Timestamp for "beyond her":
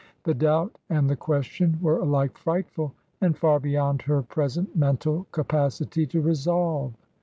3.59-4.23